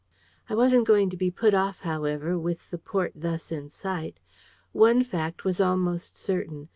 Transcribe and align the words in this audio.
I 0.49 0.55
wasn't 0.55 0.87
going 0.87 1.11
to 1.11 1.15
be 1.15 1.29
put 1.29 1.53
off, 1.53 1.81
however, 1.81 2.35
with 2.35 2.71
the 2.71 2.79
port 2.79 3.11
thus 3.13 3.51
in 3.51 3.69
sight. 3.69 4.19
One 4.71 5.03
fact 5.03 5.45
was 5.45 5.61
almost 5.61 6.17
certain. 6.17 6.69